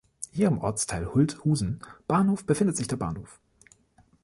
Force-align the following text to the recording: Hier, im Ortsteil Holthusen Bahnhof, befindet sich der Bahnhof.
Hier, 0.31 0.47
im 0.47 0.57
Ortsteil 0.57 1.13
Holthusen 1.13 1.79
Bahnhof, 2.07 2.43
befindet 2.43 2.75
sich 2.75 2.87
der 2.87 2.95
Bahnhof. 2.95 3.39